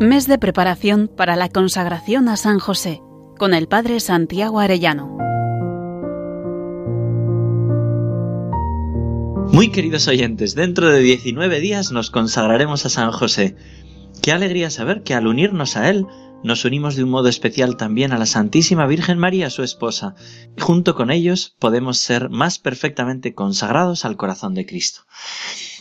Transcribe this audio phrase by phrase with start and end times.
[0.00, 3.02] Mes de preparación para la consagración a San José
[3.36, 5.18] con el Padre Santiago Arellano.
[9.52, 13.56] Muy queridos oyentes, dentro de 19 días nos consagraremos a San José.
[14.22, 16.06] Qué alegría saber que al unirnos a Él
[16.42, 20.14] nos unimos de un modo especial también a la Santísima Virgen María, su esposa,
[20.56, 25.02] y junto con ellos podemos ser más perfectamente consagrados al corazón de Cristo.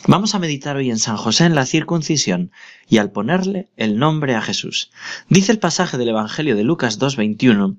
[0.07, 2.51] Vamos a meditar hoy en San José en la circuncisión
[2.87, 4.91] y al ponerle el nombre a Jesús.
[5.29, 7.77] Dice el pasaje del Evangelio de Lucas 2.21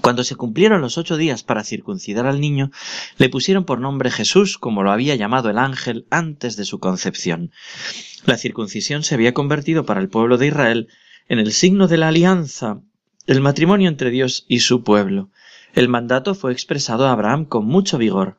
[0.00, 2.70] cuando se cumplieron los ocho días para circuncidar al niño,
[3.16, 7.52] le pusieron por nombre Jesús, como lo había llamado el ángel antes de su concepción.
[8.26, 10.88] La circuncisión se había convertido para el pueblo de Israel
[11.28, 12.80] en el signo de la alianza,
[13.26, 15.30] el matrimonio entre Dios y su pueblo.
[15.74, 18.38] El mandato fue expresado a Abraham con mucho vigor.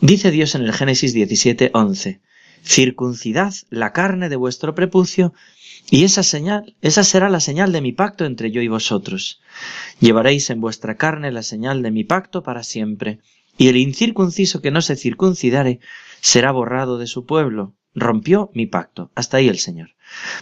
[0.00, 2.20] Dice Dios en el Génesis 17, 11,
[2.64, 5.34] circuncidad la carne de vuestro prepucio,
[5.90, 9.42] y esa señal, esa será la señal de mi pacto entre yo y vosotros.
[10.00, 13.20] Llevaréis en vuestra carne la señal de mi pacto para siempre,
[13.58, 15.80] y el incircunciso que no se circuncidare
[16.20, 17.74] será borrado de su pueblo.
[17.94, 19.12] Rompió mi pacto.
[19.14, 19.93] Hasta ahí el Señor.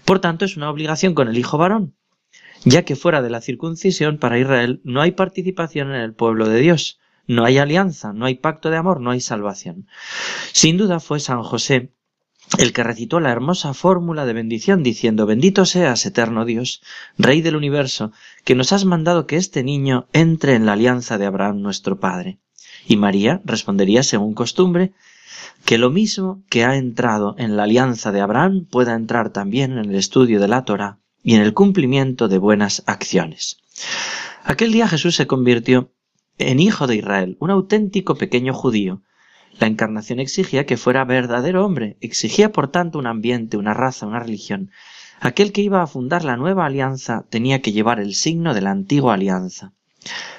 [0.04, 1.94] Por tanto, es una obligación con el hijo varón,
[2.64, 6.60] ya que fuera de la circuncisión para Israel no hay participación en el pueblo de
[6.60, 9.86] Dios, no hay alianza, no hay pacto de amor, no hay salvación.
[10.52, 11.92] Sin duda fue San José
[12.58, 16.82] el que recitó la hermosa fórmula de bendición diciendo Bendito seas, eterno Dios,
[17.16, 18.12] Rey del universo,
[18.44, 22.38] que nos has mandado que este niño entre en la alianza de Abraham nuestro Padre.
[22.86, 24.92] Y María respondería según costumbre
[25.64, 29.90] que lo mismo que ha entrado en la alianza de Abraham pueda entrar también en
[29.90, 33.58] el estudio de la Torah y en el cumplimiento de buenas acciones.
[34.44, 35.92] Aquel día Jesús se convirtió
[36.38, 39.02] en hijo de Israel, un auténtico pequeño judío.
[39.60, 44.18] La encarnación exigía que fuera verdadero hombre, exigía por tanto un ambiente, una raza, una
[44.18, 44.70] religión.
[45.20, 48.72] Aquel que iba a fundar la nueva alianza tenía que llevar el signo de la
[48.72, 49.72] antigua alianza.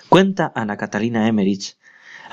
[0.09, 1.77] Cuenta Ana Catalina Emmerich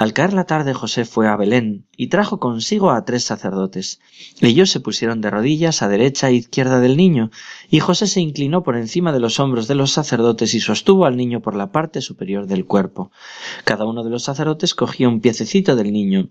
[0.01, 4.01] al caer la tarde José fue a Belén y trajo consigo a tres sacerdotes.
[4.41, 7.31] Ellos se pusieron de rodillas a derecha e izquierda del niño,
[7.69, 11.19] y José se inclinó por encima de los hombros de los sacerdotes y sostuvo al
[11.19, 13.13] niño por la parte superior del cuerpo.
[13.65, 16.31] Cada uno de los sacerdotes cogía un piececito del niño,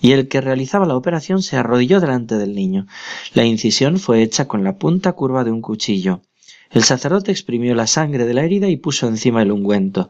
[0.00, 2.88] y el que realizaba la operación se arrodilló delante del niño.
[3.32, 6.22] La incisión fue hecha con la punta curva de un cuchillo.
[6.68, 10.08] El sacerdote exprimió la sangre de la herida y puso encima el ungüento.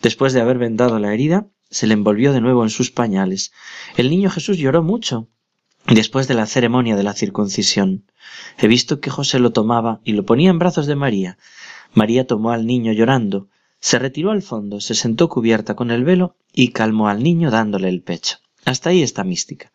[0.00, 3.52] Después de haber vendado la herida, se le envolvió de nuevo en sus pañales.
[3.98, 5.28] El niño Jesús lloró mucho
[5.86, 8.10] después de la ceremonia de la circuncisión.
[8.56, 11.36] He visto que José lo tomaba y lo ponía en brazos de María.
[11.92, 13.48] María tomó al niño llorando,
[13.78, 17.90] se retiró al fondo, se sentó cubierta con el velo y calmó al niño dándole
[17.90, 18.38] el pecho.
[18.64, 19.70] Hasta ahí está mística.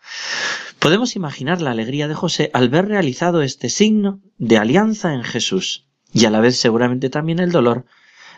[0.80, 5.86] Podemos imaginar la alegría de José al ver realizado este signo de alianza en Jesús,
[6.12, 7.86] y a la vez seguramente también el dolor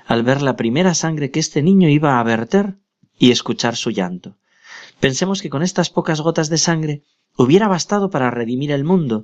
[0.05, 2.75] al ver la primera sangre que este niño iba a verter
[3.23, 4.35] y escuchar su llanto.
[4.99, 7.03] Pensemos que con estas pocas gotas de sangre
[7.37, 9.23] hubiera bastado para redimir el mundo,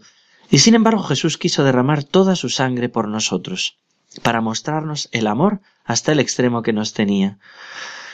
[0.49, 3.75] y sin embargo Jesús quiso derramar toda su sangre por nosotros,
[4.23, 7.39] para mostrarnos el amor hasta el extremo que nos tenía.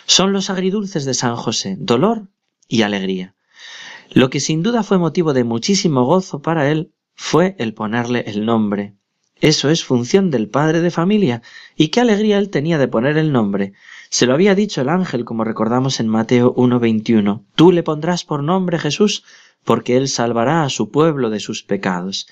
[0.07, 2.29] Son los agridulces de San José, dolor
[2.67, 3.35] y alegría.
[4.09, 8.43] Lo que sin duda fue motivo de muchísimo gozo para él fue el ponerle el
[8.43, 8.95] nombre.
[9.39, 11.43] Eso es función del padre de familia,
[11.75, 13.73] y qué alegría él tenía de poner el nombre,
[14.09, 17.43] se lo había dicho el ángel, como recordamos en Mateo 1.21.
[17.55, 19.23] Tú le pondrás por nombre Jesús,
[19.63, 22.27] porque él salvará a su pueblo de sus pecados.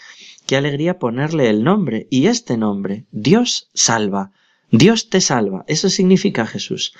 [0.46, 4.32] Qué alegría ponerle el nombre, y este nombre, Dios salva.
[4.72, 6.94] Dios te salva, eso significa Jesús.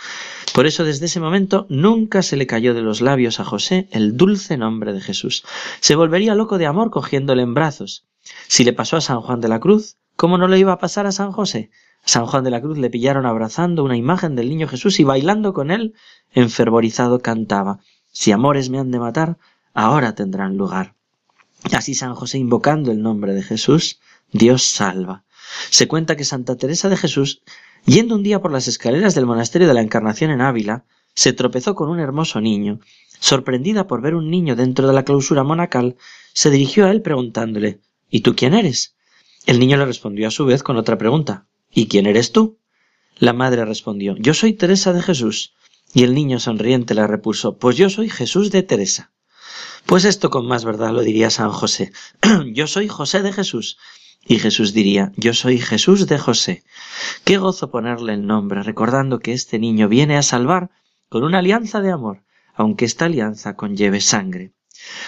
[0.54, 4.16] Por eso desde ese momento nunca se le cayó de los labios a José el
[4.16, 5.44] dulce nombre de Jesús.
[5.80, 8.06] Se volvería loco de amor cogiéndole en brazos.
[8.48, 11.08] Si le pasó a San Juan de la Cruz, ¿cómo no le iba a pasar
[11.08, 11.72] a San José?
[12.06, 15.54] San Juan de la Cruz le pillaron abrazando una imagen del niño Jesús y bailando
[15.54, 15.94] con él,
[16.34, 17.80] enfervorizado cantaba,
[18.12, 19.38] Si amores me han de matar,
[19.74, 20.96] ahora tendrán lugar.
[21.72, 24.02] Así San José invocando el nombre de Jesús,
[24.34, 25.24] Dios salva.
[25.70, 27.42] Se cuenta que Santa Teresa de Jesús,
[27.86, 30.84] yendo un día por las escaleras del monasterio de la Encarnación en Ávila,
[31.16, 32.82] se tropezó con un hermoso niño.
[33.22, 35.96] Sorprendida por ver un niño dentro de la clausura monacal,
[36.34, 37.80] se dirigió a él preguntándole
[38.10, 38.94] ¿Y tú quién eres?
[39.46, 42.60] El niño le respondió a su vez con otra pregunta ¿Y quién eres tú?
[43.18, 45.54] La madre respondió Yo soy Teresa de Jesús.
[45.94, 49.12] Y el niño sonriente le repuso Pues yo soy Jesús de Teresa.
[49.86, 51.92] Pues esto con más verdad lo diría San José.
[52.54, 53.78] yo soy José de Jesús.
[54.26, 56.64] Y Jesús diría, yo soy Jesús de José.
[57.26, 60.70] Qué gozo ponerle el nombre, recordando que este niño viene a salvar
[61.10, 62.24] con una alianza de amor,
[62.54, 64.54] aunque esta alianza conlleve sangre.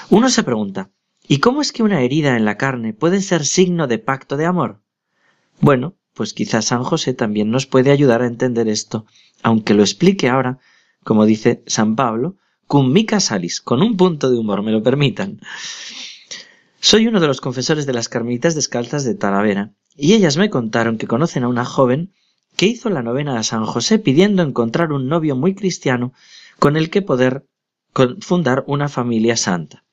[0.09, 0.91] Uno se pregunta,
[1.25, 4.45] ¿y cómo es que una herida en la carne puede ser signo de pacto de
[4.45, 4.81] amor?
[5.61, 9.05] Bueno, pues quizás San José también nos puede ayudar a entender esto,
[9.43, 10.59] aunque lo explique ahora,
[11.03, 15.39] como dice San Pablo, cum mica salis, con un punto de humor, me lo permitan.
[16.79, 20.97] Soy uno de los confesores de las Carmelitas Descalzas de Talavera, y ellas me contaron
[20.97, 22.13] que conocen a una joven
[22.57, 26.13] que hizo la novena a San José pidiendo encontrar un novio muy cristiano
[26.59, 27.45] con el que poder
[28.19, 29.84] fundar una familia santa.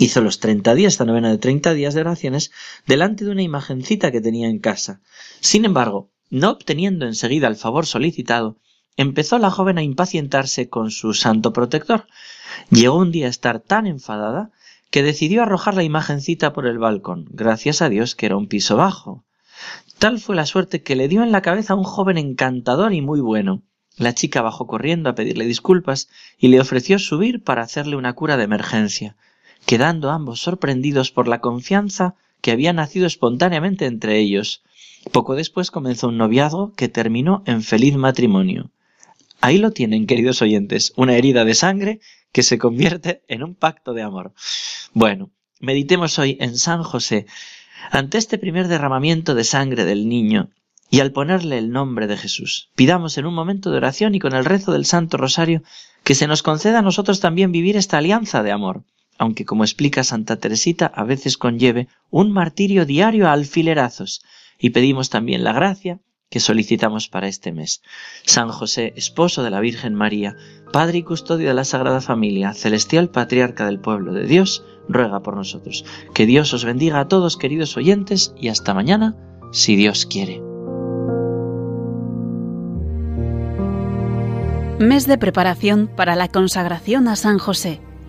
[0.00, 2.52] Hizo los 30 días, esta novena de 30 días de oraciones,
[2.86, 5.00] delante de una imagencita que tenía en casa.
[5.40, 8.58] Sin embargo, no obteniendo enseguida el favor solicitado,
[8.96, 12.06] empezó la joven a impacientarse con su santo protector.
[12.70, 14.52] Llegó un día a estar tan enfadada
[14.90, 18.76] que decidió arrojar la imagencita por el balcón, gracias a Dios que era un piso
[18.76, 19.24] bajo.
[19.98, 23.00] Tal fue la suerte que le dio en la cabeza a un joven encantador y
[23.00, 23.64] muy bueno.
[23.96, 26.08] La chica bajó corriendo a pedirle disculpas
[26.38, 29.16] y le ofreció subir para hacerle una cura de emergencia
[29.68, 34.62] quedando ambos sorprendidos por la confianza que había nacido espontáneamente entre ellos.
[35.12, 38.70] Poco después comenzó un noviazgo que terminó en feliz matrimonio.
[39.42, 42.00] Ahí lo tienen, queridos oyentes, una herida de sangre
[42.32, 44.32] que se convierte en un pacto de amor.
[44.94, 47.26] Bueno, meditemos hoy en San José.
[47.90, 50.48] Ante este primer derramamiento de sangre del niño,
[50.88, 54.32] y al ponerle el nombre de Jesús, pidamos en un momento de oración y con
[54.32, 55.62] el rezo del Santo Rosario
[56.04, 58.84] que se nos conceda a nosotros también vivir esta alianza de amor
[59.18, 64.22] aunque como explica Santa Teresita a veces conlleve un martirio diario a alfilerazos,
[64.58, 66.00] y pedimos también la gracia
[66.30, 67.82] que solicitamos para este mes.
[68.24, 70.36] San José, esposo de la Virgen María,
[70.72, 75.36] Padre y custodio de la Sagrada Familia, celestial patriarca del pueblo de Dios, ruega por
[75.36, 75.84] nosotros.
[76.14, 79.16] Que Dios os bendiga a todos, queridos oyentes, y hasta mañana,
[79.52, 80.42] si Dios quiere.
[84.78, 87.80] Mes de preparación para la consagración a San José